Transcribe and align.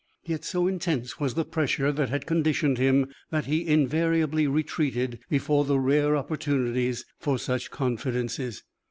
Yet 0.25 0.43
so 0.43 0.65
intense 0.67 1.19
was 1.19 1.35
the 1.35 1.45
pressure 1.45 1.91
that 1.91 2.09
had 2.09 2.25
conditioned 2.25 2.79
him 2.79 3.09
that 3.29 3.45
he 3.45 3.67
invariably 3.67 4.47
retreated 4.47 5.19
before 5.29 5.63
the 5.63 5.77
rare 5.77 6.17
opportunities 6.17 7.05
for 7.19 7.37
such 7.37 7.69
confidences. 7.69 8.63